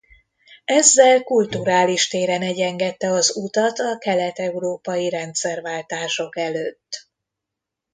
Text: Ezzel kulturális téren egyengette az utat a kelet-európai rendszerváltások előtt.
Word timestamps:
Ezzel 0.65 1.23
kulturális 1.23 2.07
téren 2.07 2.41
egyengette 2.41 3.11
az 3.11 3.35
utat 3.35 3.79
a 3.79 3.97
kelet-európai 3.97 5.09
rendszerváltások 5.09 6.37
előtt. 6.37 7.07